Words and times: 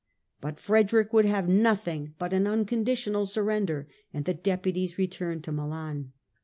But 0.39 0.59
Frederick 0.59 1.13
would 1.13 1.25
have 1.25 1.47
nothing 1.47 2.15
but 2.17 2.33
an 2.33 2.47
unconditional 2.47 3.27
surrender, 3.27 3.87
and 4.11 4.25
the 4.25 4.33
deputies 4.33 4.97
returned 4.97 5.43
to 5.43 5.51
Milan. 5.51 6.11